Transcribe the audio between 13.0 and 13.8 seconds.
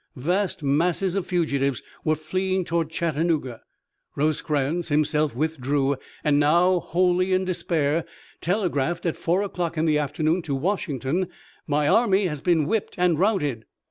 routed."